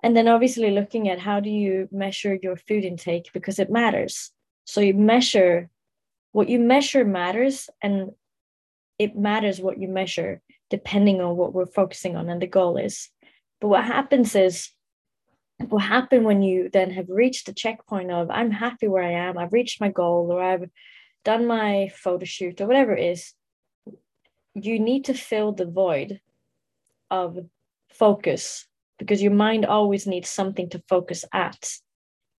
And 0.02 0.16
then 0.16 0.28
obviously 0.28 0.71
looking 0.71 1.09
at 1.09 1.19
how 1.19 1.40
do 1.40 1.50
you 1.50 1.88
measure 1.92 2.38
your 2.42 2.57
food 2.57 2.85
intake 2.85 3.30
because 3.33 3.59
it 3.59 3.71
matters. 3.71 4.30
So 4.64 4.80
you 4.80 4.95
measure 4.95 5.69
what 6.33 6.49
you 6.49 6.59
measure 6.59 7.04
matters 7.04 7.69
and 7.83 8.12
it 8.99 9.16
matters 9.16 9.61
what 9.61 9.78
you 9.78 9.88
measure 9.88 10.40
depending 10.71 11.21
on 11.21 11.37
what 11.37 11.52
we're 11.52 11.66
focusing 11.66 12.16
on 12.16 12.28
and 12.30 12.40
the 12.40 12.47
goal 12.47 12.76
is. 12.76 13.11
But 13.61 13.69
what 13.69 13.85
happens 13.85 14.35
is 14.35 14.71
what 15.69 15.83
happened 15.83 16.25
when 16.25 16.42
you 16.42 16.71
then 16.73 16.90
have 16.90 17.09
reached 17.09 17.47
the 17.47 17.52
checkpoint 17.52 18.11
of 18.11 18.30
i'm 18.30 18.50
happy 18.50 18.88
where 18.88 19.02
i 19.02 19.11
am 19.11 19.37
i've 19.37 19.52
reached 19.52 19.80
my 19.80 19.90
goal 19.90 20.33
or 20.33 20.42
i've 20.42 20.69
done 21.25 21.47
my 21.47 21.91
photo 21.95 22.25
shoot 22.25 22.61
or 22.61 22.67
whatever 22.67 22.97
it 22.97 23.05
is 23.05 23.35
you 24.55 24.79
need 24.79 25.05
to 25.05 25.15
fill 25.15 25.53
the 25.53 25.67
void 25.67 26.21
of 27.11 27.39
focus 27.93 28.67
because 28.99 29.23
your 29.23 29.33
mind 29.33 29.65
always 29.65 30.07
needs 30.07 30.29
something 30.29 30.69
to 30.71 30.83
focus 30.89 31.25
at. 31.33 31.71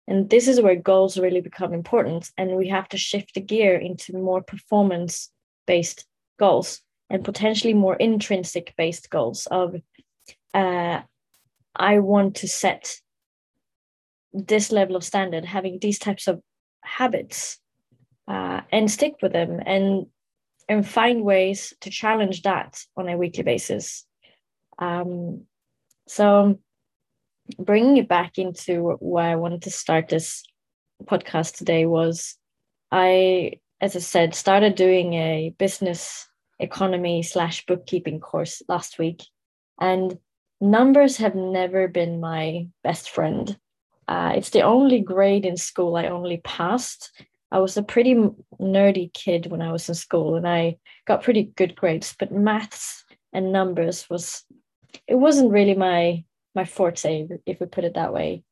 And 0.07 0.29
this 0.29 0.47
is 0.47 0.61
where 0.61 0.75
goals 0.75 1.17
really 1.17 1.41
become 1.41 1.73
important. 1.73 2.29
And 2.37 2.55
we 2.55 2.67
have 2.67 2.87
to 2.89 2.97
shift 2.97 3.33
the 3.33 3.41
gear 3.41 3.75
into 3.77 4.17
more 4.17 4.43
performance 4.43 5.31
based 5.65 6.05
goals 6.37 6.81
and 7.09 7.23
potentially 7.23 7.73
more 7.73 7.95
intrinsic 7.95 8.73
based 8.77 9.09
goals 9.09 9.47
of 9.47 9.75
uh, 10.53 11.01
i 11.75 11.99
want 11.99 12.35
to 12.35 12.47
set 12.47 12.99
this 14.33 14.71
level 14.71 14.95
of 14.95 15.03
standard, 15.03 15.45
having 15.45 15.79
these 15.79 15.99
types 15.99 16.27
of 16.27 16.41
habits, 16.83 17.59
uh, 18.27 18.61
and 18.71 18.89
stick 18.89 19.15
with 19.21 19.33
them 19.33 19.59
and 19.65 20.07
and 20.69 20.87
find 20.87 21.23
ways 21.23 21.73
to 21.81 21.89
challenge 21.89 22.43
that 22.43 22.81
on 22.95 23.09
a 23.09 23.17
weekly 23.17 23.43
basis. 23.43 24.05
Um, 24.79 25.41
so, 26.07 26.59
bringing 27.59 27.97
it 27.97 28.07
back 28.07 28.37
into 28.37 28.95
why 28.99 29.31
I 29.31 29.35
wanted 29.35 29.63
to 29.63 29.71
start 29.71 30.07
this 30.07 30.43
podcast 31.03 31.57
today 31.57 31.85
was 31.85 32.37
I, 32.89 33.59
as 33.81 33.95
I 33.95 33.99
said, 33.99 34.33
started 34.33 34.75
doing 34.75 35.13
a 35.13 35.53
business 35.57 36.27
economy 36.59 37.23
slash 37.23 37.65
bookkeeping 37.65 38.19
course 38.21 38.61
last 38.69 38.97
week, 38.97 39.23
and 39.79 40.17
numbers 40.61 41.17
have 41.17 41.35
never 41.35 41.87
been 41.87 42.21
my 42.21 42.67
best 42.83 43.09
friend. 43.09 43.57
Uh, 44.07 44.33
it's 44.35 44.51
the 44.51 44.61
only 44.61 44.99
grade 44.99 45.45
in 45.45 45.57
school 45.57 45.95
I 45.95 46.07
only 46.07 46.37
passed 46.37 47.11
I 47.51 47.59
was 47.59 47.75
a 47.77 47.83
pretty 47.83 48.15
nerdy 48.59 49.13
kid 49.13 49.47
when 49.51 49.61
I 49.61 49.71
was 49.71 49.89
in 49.89 49.95
school 49.95 50.35
and 50.35 50.47
I 50.47 50.77
got 51.05 51.23
pretty 51.23 51.43
good 51.43 51.75
grades, 51.75 52.15
but 52.17 52.31
maths 52.31 53.03
and 53.33 53.51
numbers 53.51 54.09
was 54.09 54.43
it 55.07 55.15
wasn't 55.15 55.51
really 55.51 55.75
my 55.75 56.23
my 56.53 56.65
forte 56.65 57.27
if 57.45 57.59
we 57.59 57.65
put 57.65 57.85
it 57.85 57.93
that 57.93 58.13
way 58.13 58.43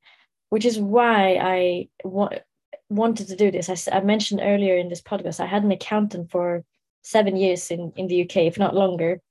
which 0.50 0.66
is 0.66 0.80
why 0.80 1.38
I 1.40 1.90
wa- 2.04 2.30
wanted 2.90 3.28
to 3.28 3.36
do 3.36 3.52
this. 3.52 3.70
I, 3.70 3.98
I 3.98 4.02
mentioned 4.02 4.42
earlier 4.44 4.78
in 4.78 4.90
this 4.90 5.02
podcast 5.02 5.40
I 5.40 5.46
had 5.46 5.64
an 5.64 5.72
accountant 5.72 6.32
for 6.32 6.64
7 7.04 7.36
years 7.36 7.72
in 7.72 7.94
in 7.96 8.08
the 8.08 8.24
UK 8.24 8.38
if 8.48 8.58
not 8.58 8.76
longer 8.76 9.22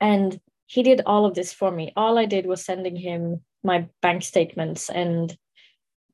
and 0.00 0.40
he 0.66 0.82
did 0.82 1.02
all 1.04 1.26
of 1.26 1.34
this 1.34 1.52
for 1.52 1.70
me. 1.70 1.92
All 1.96 2.18
I 2.18 2.24
did 2.24 2.46
was 2.46 2.64
sending 2.64 2.96
him 2.96 3.42
my 3.62 3.88
bank 4.00 4.22
statements 4.22 4.88
and 4.88 5.36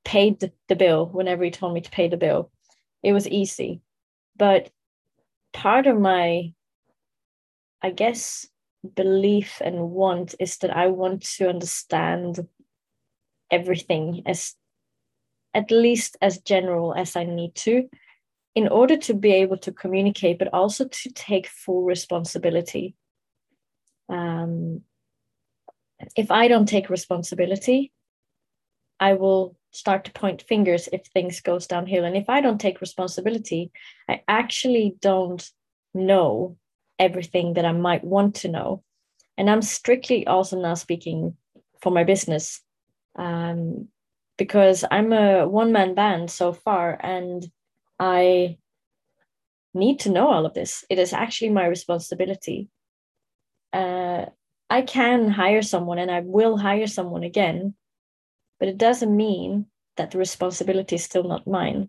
paid 0.05 0.52
the 0.69 0.76
bill 0.76 1.07
whenever 1.07 1.45
he 1.45 1.50
told 1.50 1.75
me 1.75 1.81
to 1.81 1.90
pay 1.90 2.09
the 2.09 2.17
bill 2.17 2.50
it 3.02 3.12
was 3.12 3.28
easy 3.28 3.81
but 4.37 4.71
part 5.52 5.87
of 5.87 5.99
my 5.99 6.52
I 7.83 7.90
guess 7.90 8.47
belief 8.95 9.61
and 9.64 9.90
want 9.90 10.35
is 10.40 10.59
that 10.59 10.76
I 10.76 10.88
want 10.88 11.23
to 11.37 11.49
understand 11.49 12.47
everything 13.50 14.23
as 14.26 14.55
at 15.55 15.71
least 15.71 16.17
as 16.21 16.38
general 16.38 16.95
as 16.95 17.17
I 17.17 17.25
need 17.25 17.55
to 17.57 17.88
in 18.55 18.69
order 18.69 18.97
to 18.97 19.14
be 19.14 19.33
able 19.33 19.59
to 19.59 19.73
communicate, 19.73 20.38
but 20.38 20.52
also 20.52 20.88
to 20.88 21.11
take 21.11 21.47
full 21.47 21.85
responsibility. 21.85 22.95
Um, 24.09 24.83
if 26.17 26.31
I 26.31 26.49
don't 26.49 26.67
take 26.69 26.90
responsibility, 26.90 27.93
I 29.00 29.14
will 29.14 29.57
start 29.70 30.04
to 30.04 30.12
point 30.12 30.42
fingers 30.42 30.88
if 30.92 31.02
things 31.06 31.40
goes 31.40 31.66
downhill. 31.66 32.04
And 32.04 32.16
if 32.16 32.28
I 32.28 32.40
don't 32.40 32.60
take 32.60 32.80
responsibility, 32.80 33.70
I 34.08 34.22
actually 34.26 34.96
don't 35.00 35.48
know 35.94 36.56
everything 36.98 37.54
that 37.54 37.64
I 37.64 37.72
might 37.72 38.04
want 38.04 38.37
to 38.37 38.48
know. 38.48 38.82
And 39.37 39.48
I'm 39.48 39.62
strictly 39.62 40.26
also 40.26 40.60
now 40.60 40.75
speaking 40.75 41.37
for 41.80 41.90
my 41.90 42.04
business 42.04 42.60
um, 43.16 43.88
because 44.37 44.84
I'm 44.90 45.12
a 45.12 45.46
one 45.46 45.72
man 45.72 45.94
band 45.94 46.30
so 46.30 46.52
far 46.52 46.98
and 47.00 47.44
I 48.00 48.58
need 49.75 50.00
to 50.00 50.10
know 50.10 50.28
all 50.28 50.46
of 50.46 50.54
this. 50.54 50.84
It 50.90 50.98
is 50.98 51.12
actually 51.12 51.50
my 51.50 51.66
responsibility. 51.66 52.68
Uh, 53.72 54.26
I 54.70 54.82
can 54.82 55.28
hire 55.28 55.62
someone 55.62 55.98
and 55.98 56.10
I 56.10 56.20
will 56.20 56.56
hire 56.56 56.87
someone 56.87 57.22
again, 57.22 57.75
but 58.58 58.68
it 58.68 58.78
doesn't 58.78 59.16
mean 59.16 59.66
that 59.96 60.10
the 60.10 60.18
responsibility 60.18 60.96
is 60.96 61.04
still 61.04 61.24
not 61.24 61.46
mine. 61.46 61.88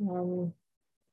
Um, 0.00 0.54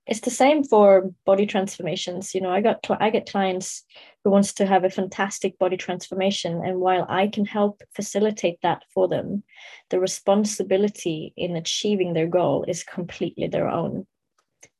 it's 0.08 0.22
the 0.22 0.32
same 0.32 0.64
for 0.64 1.14
body 1.26 1.46
transformations 1.46 2.34
you 2.34 2.42
know 2.42 2.50
i 2.50 2.62
got 2.62 2.86
i 3.00 3.10
get 3.10 3.30
clients 3.30 3.84
who 4.24 4.32
wants 4.32 4.54
to 4.54 4.66
have 4.66 4.84
a 4.84 4.90
fantastic 4.90 5.60
body 5.60 5.78
transformation 5.78 6.62
and 6.66 6.80
while 6.80 7.06
i 7.10 7.28
can 7.28 7.46
help 7.46 7.82
facilitate 7.94 8.58
that 8.64 8.84
for 8.94 9.08
them 9.08 9.44
the 9.90 10.00
responsibility 10.00 11.34
in 11.36 11.56
achieving 11.56 12.14
their 12.14 12.28
goal 12.28 12.66
is 12.68 12.84
completely 12.84 13.48
their 13.48 13.68
own 13.68 14.08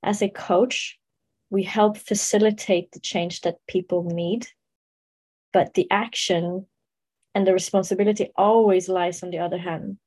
as 0.04 0.22
a 0.22 0.30
coach 0.30 0.98
we 1.50 1.64
help 1.64 1.98
facilitate 1.98 2.92
the 2.92 3.00
change 3.00 3.42
that 3.42 3.56
people 3.68 4.04
need 4.04 4.48
but 5.54 5.74
the 5.74 5.88
action 5.92 6.66
and 7.36 7.46
the 7.46 7.54
responsibility 7.54 8.32
always 8.36 8.90
lies 8.90 9.24
on 9.24 9.30
the 9.30 9.40
other 9.40 9.58
hand 9.58 9.98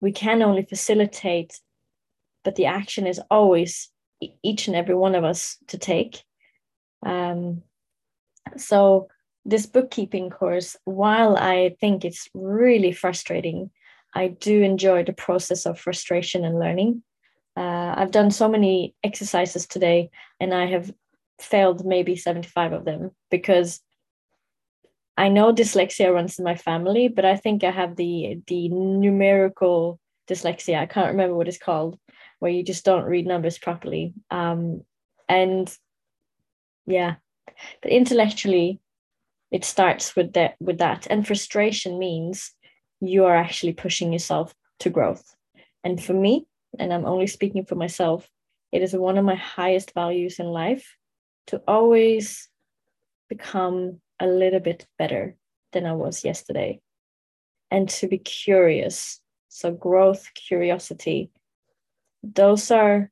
we 0.00 0.12
can 0.12 0.42
only 0.42 0.62
facilitate 0.62 1.60
but 2.44 2.56
the 2.56 2.66
action 2.66 3.06
is 3.06 3.20
always 3.30 3.90
each 4.42 4.66
and 4.66 4.76
every 4.76 4.94
one 4.94 5.14
of 5.14 5.24
us 5.24 5.56
to 5.68 5.78
take. 5.78 6.22
Um, 7.04 7.62
so 8.56 9.08
this 9.44 9.66
bookkeeping 9.66 10.30
course, 10.30 10.76
while 10.84 11.36
I 11.36 11.76
think 11.80 12.04
it's 12.04 12.28
really 12.34 12.92
frustrating, 12.92 13.70
I 14.14 14.28
do 14.28 14.62
enjoy 14.62 15.04
the 15.04 15.12
process 15.12 15.66
of 15.66 15.80
frustration 15.80 16.44
and 16.44 16.58
learning. 16.58 17.02
Uh, 17.56 17.94
I've 17.96 18.10
done 18.10 18.30
so 18.30 18.48
many 18.48 18.94
exercises 19.02 19.66
today, 19.66 20.10
and 20.38 20.54
I 20.54 20.66
have 20.66 20.92
failed 21.40 21.84
maybe 21.84 22.16
75 22.16 22.72
of 22.72 22.84
them 22.84 23.10
because 23.30 23.80
I 25.16 25.28
know 25.28 25.52
dyslexia 25.52 26.12
runs 26.12 26.38
in 26.38 26.44
my 26.44 26.56
family, 26.56 27.08
but 27.08 27.24
I 27.24 27.36
think 27.36 27.64
I 27.64 27.70
have 27.70 27.96
the 27.96 28.40
the 28.46 28.68
numerical 28.68 30.00
dyslexia. 30.28 30.78
I 30.78 30.86
can't 30.86 31.12
remember 31.12 31.34
what 31.34 31.48
it's 31.48 31.58
called 31.58 31.98
where 32.42 32.50
you 32.50 32.64
just 32.64 32.84
don't 32.84 33.04
read 33.04 33.24
numbers 33.24 33.56
properly. 33.56 34.14
Um, 34.28 34.82
and 35.28 35.72
yeah, 36.86 37.14
but 37.80 37.92
intellectually, 37.92 38.80
it 39.52 39.64
starts 39.64 40.16
with 40.16 40.32
that 40.32 40.56
with 40.58 40.78
that. 40.78 41.06
And 41.08 41.24
frustration 41.24 42.00
means 42.00 42.52
you 43.00 43.26
are 43.26 43.36
actually 43.36 43.74
pushing 43.74 44.12
yourself 44.12 44.52
to 44.80 44.90
growth. 44.90 45.36
And 45.84 46.02
for 46.02 46.14
me, 46.14 46.46
and 46.80 46.92
I'm 46.92 47.06
only 47.06 47.28
speaking 47.28 47.64
for 47.64 47.76
myself, 47.76 48.28
it 48.72 48.82
is 48.82 48.92
one 48.92 49.18
of 49.18 49.24
my 49.24 49.36
highest 49.36 49.94
values 49.94 50.40
in 50.40 50.46
life 50.46 50.96
to 51.46 51.62
always 51.68 52.48
become 53.28 54.00
a 54.22 54.26
little 54.26 54.60
bit 54.60 54.86
better 54.98 55.36
than 55.72 55.84
I 55.84 55.92
was 55.92 56.24
yesterday 56.24 56.80
and 57.70 57.88
to 57.88 58.08
be 58.08 58.18
curious. 58.18 59.20
So, 59.48 59.72
growth, 59.72 60.30
curiosity, 60.34 61.30
those 62.22 62.70
are 62.70 63.10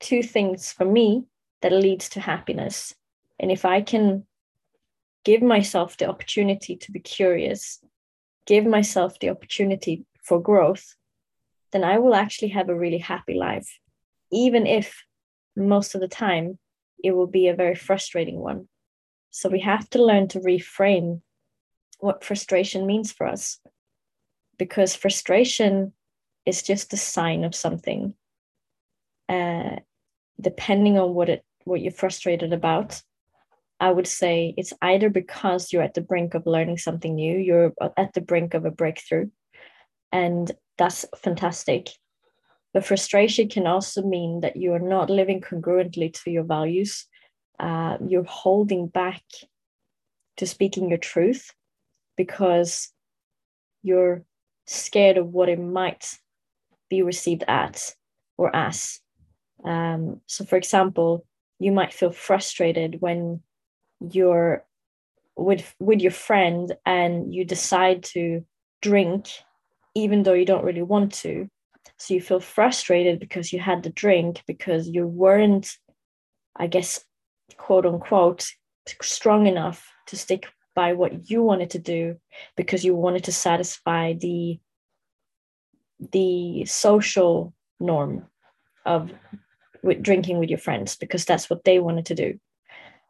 two 0.00 0.22
things 0.22 0.72
for 0.72 0.84
me 0.84 1.24
that 1.62 1.72
leads 1.72 2.08
to 2.10 2.20
happiness 2.20 2.94
and 3.38 3.50
if 3.50 3.64
i 3.64 3.80
can 3.80 4.24
give 5.24 5.42
myself 5.42 5.96
the 5.96 6.08
opportunity 6.08 6.76
to 6.76 6.90
be 6.90 7.00
curious 7.00 7.80
give 8.46 8.64
myself 8.64 9.18
the 9.20 9.28
opportunity 9.28 10.04
for 10.22 10.40
growth 10.40 10.94
then 11.72 11.84
i 11.84 11.98
will 11.98 12.14
actually 12.14 12.48
have 12.48 12.68
a 12.68 12.74
really 12.74 12.98
happy 12.98 13.34
life 13.34 13.78
even 14.32 14.66
if 14.66 15.02
most 15.56 15.94
of 15.94 16.00
the 16.00 16.08
time 16.08 16.58
it 17.02 17.12
will 17.12 17.26
be 17.26 17.48
a 17.48 17.54
very 17.54 17.74
frustrating 17.74 18.38
one 18.38 18.68
so 19.30 19.48
we 19.48 19.60
have 19.60 19.88
to 19.90 20.02
learn 20.02 20.28
to 20.28 20.40
reframe 20.40 21.20
what 21.98 22.24
frustration 22.24 22.86
means 22.86 23.12
for 23.12 23.26
us 23.26 23.58
because 24.58 24.96
frustration 24.96 25.92
is 26.46 26.62
just 26.62 26.92
a 26.92 26.96
sign 26.96 27.44
of 27.44 27.54
something 27.54 28.14
uh, 29.28 29.76
depending 30.40 30.98
on 30.98 31.14
what 31.14 31.28
it 31.28 31.44
what 31.64 31.80
you're 31.80 31.92
frustrated 31.92 32.52
about. 32.52 33.02
I 33.78 33.90
would 33.90 34.06
say 34.06 34.54
it's 34.56 34.72
either 34.82 35.08
because 35.08 35.72
you're 35.72 35.82
at 35.82 35.94
the 35.94 36.00
brink 36.00 36.34
of 36.34 36.46
learning 36.46 36.78
something 36.78 37.14
new 37.14 37.38
you're 37.38 37.72
at 37.96 38.12
the 38.12 38.20
brink 38.20 38.54
of 38.54 38.64
a 38.64 38.70
breakthrough 38.70 39.30
and 40.12 40.50
that's 40.76 41.06
fantastic. 41.16 41.90
But 42.72 42.84
frustration 42.84 43.48
can 43.48 43.66
also 43.66 44.02
mean 44.02 44.40
that 44.40 44.56
you 44.56 44.72
are 44.74 44.86
not 44.96 45.10
living 45.10 45.40
congruently 45.40 46.12
to 46.22 46.30
your 46.30 46.44
values 46.44 47.06
uh, 47.60 47.98
you're 48.06 48.24
holding 48.24 48.86
back 48.88 49.22
to 50.38 50.46
speaking 50.46 50.88
your 50.88 50.98
truth 50.98 51.52
because 52.16 52.90
you're 53.82 54.24
scared 54.66 55.18
of 55.18 55.28
what 55.28 55.48
it 55.48 55.60
might 55.60 56.18
be 56.88 57.02
received 57.02 57.44
at 57.46 57.94
or 58.38 58.54
as. 58.54 59.00
Um, 59.64 60.20
so, 60.26 60.44
for 60.44 60.56
example, 60.56 61.26
you 61.58 61.70
might 61.70 61.92
feel 61.92 62.12
frustrated 62.12 62.96
when 63.00 63.42
you're 64.00 64.64
with 65.36 65.74
with 65.78 66.00
your 66.00 66.12
friend 66.12 66.74
and 66.86 67.32
you 67.34 67.44
decide 67.44 68.02
to 68.02 68.44
drink 68.80 69.28
even 69.94 70.22
though 70.22 70.32
you 70.32 70.46
don't 70.46 70.64
really 70.64 70.82
want 70.82 71.12
to. 71.12 71.48
So 71.98 72.14
you 72.14 72.20
feel 72.20 72.40
frustrated 72.40 73.20
because 73.20 73.52
you 73.52 73.60
had 73.60 73.82
the 73.82 73.90
drink 73.90 74.42
because 74.46 74.88
you 74.88 75.06
weren't 75.06 75.76
i 76.56 76.66
guess 76.66 77.04
quote 77.60 77.84
unquote 77.84 78.46
strong 79.02 79.46
enough 79.46 79.86
to 80.06 80.16
stick 80.16 80.46
by 80.74 80.94
what 80.94 81.30
you 81.30 81.42
wanted 81.42 81.70
to 81.70 81.78
do 81.78 82.16
because 82.56 82.84
you 82.84 82.94
wanted 82.94 83.24
to 83.24 83.32
satisfy 83.32 84.14
the 84.14 84.58
the 86.12 86.64
social 86.64 87.52
norm 87.78 88.26
of 88.86 89.12
with 89.82 90.02
drinking 90.02 90.38
with 90.38 90.48
your 90.48 90.58
friends 90.58 90.96
because 90.96 91.24
that's 91.26 91.50
what 91.50 91.64
they 91.64 91.78
wanted 91.78 92.06
to 92.06 92.14
do. 92.14 92.40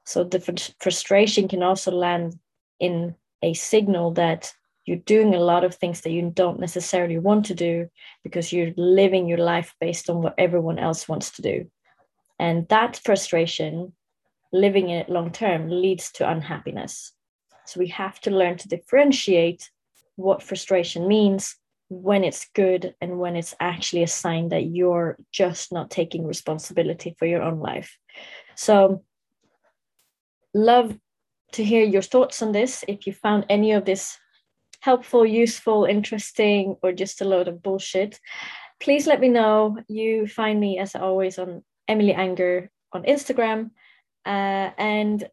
So 0.05 0.25
the 0.25 0.41
fr- 0.41 0.73
frustration 0.81 1.47
can 1.47 1.63
also 1.63 1.93
land 1.93 2.39
in 2.81 3.15
a 3.43 3.55
signal 3.55 4.13
that 4.15 4.53
you're 4.85 4.97
doing 5.15 5.35
a 5.35 5.47
lot 5.53 5.63
of 5.65 5.75
things 5.75 6.01
that 6.01 6.11
you 6.11 6.31
don't 6.35 6.59
necessarily 6.59 7.19
want 7.19 7.45
to 7.47 7.55
do 7.55 7.89
because 8.25 8.53
you're 8.53 8.73
living 8.77 9.29
your 9.29 9.39
life 9.39 9.75
based 9.81 10.11
on 10.11 10.23
what 10.23 10.35
everyone 10.39 10.79
else 10.79 11.09
wants 11.09 11.31
to 11.33 11.43
do. 11.43 11.71
And 12.39 12.67
that 12.69 13.01
frustration, 13.05 13.93
living 14.53 14.91
in 14.91 14.99
it 14.99 15.09
long 15.09 15.31
term, 15.31 15.69
leads 15.69 16.11
to 16.13 16.29
unhappiness. 16.29 17.13
So 17.67 17.81
we 17.81 17.89
have 17.89 18.21
to 18.21 18.31
learn 18.31 18.57
to 18.59 18.69
differentiate 18.69 19.71
what 20.17 20.43
frustration 20.43 21.07
means 21.09 21.57
when 21.89 22.23
it's 22.23 22.47
good 22.55 22.95
and 23.01 23.19
when 23.19 23.37
it's 23.37 23.55
actually 23.59 24.03
a 24.03 24.09
sign 24.09 24.49
that 24.51 24.67
you're 24.67 25.19
just 25.33 25.73
not 25.73 25.91
taking 25.91 26.27
responsibility 26.27 27.15
for 27.19 27.27
your 27.27 27.43
own 27.43 27.59
life. 27.59 27.99
So, 28.55 29.05
love 30.55 30.97
to 31.53 31.65
hear 31.65 31.85
your 31.85 32.03
thoughts 32.03 32.43
on 32.43 32.53
this. 32.53 32.85
If 32.87 33.07
you 33.07 33.13
found 33.13 33.47
any 33.49 33.73
of 33.73 33.85
this 33.85 34.17
helpful, 34.81 35.27
useful, 35.27 35.85
interesting, 35.85 36.77
or 36.83 36.93
just 36.93 37.21
a 37.21 37.25
load 37.25 37.49
of 37.49 37.63
bullshit, 37.63 38.21
please 38.79 39.07
let 39.07 39.21
me 39.21 39.29
know. 39.29 39.77
You 39.89 40.27
find 40.27 40.61
me 40.61 40.79
as 40.79 40.95
always 40.95 41.39
on 41.39 41.65
Emily 41.89 42.15
Anger 42.15 42.71
on 42.93 43.03
Instagram. 43.03 43.71
Uh, 44.25 44.71
and 44.79 45.29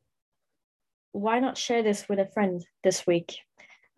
why 1.12 1.39
not 1.39 1.58
share 1.58 1.84
this 1.84 2.08
with 2.08 2.19
a 2.19 2.28
friend 2.28 2.65
this 2.84 3.06
week? 3.08 3.39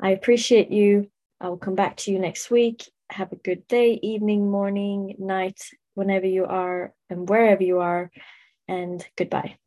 I 0.02 0.12
appreciate 0.12 0.71
you. 0.71 1.10
I'll 1.41 1.58
come 1.58 1.75
back 1.75 1.97
to 1.97 2.12
you 2.12 2.19
next 2.19 2.49
week. 2.49 2.89
Have 3.10 3.32
a 3.32 3.38
good 3.38 3.67
day, 3.67 3.99
evening, 4.02 4.49
morning, 4.49 5.15
night, 5.17 5.62
whenever 5.95 6.28
you 6.28 6.45
are 6.45 6.93
and 7.10 7.28
wherever 7.28 7.63
you 7.63 7.80
are. 7.80 8.12
And 8.67 9.06
goodbye. 9.17 9.58